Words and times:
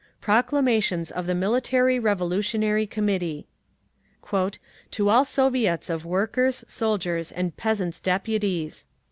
PROCLAMATIONS 0.19 1.11
OF 1.11 1.27
THE 1.27 1.35
MILITARY 1.35 1.99
REVOLUTIONARY 1.99 2.87
COMMITTEE 2.87 3.45
"To 4.89 5.09
All 5.09 5.23
Soviets 5.23 5.91
of 5.91 6.05
Workers', 6.07 6.65
Soldiers' 6.67 7.31
and 7.31 7.55
Peasants' 7.55 7.99
Deputies. 7.99 8.87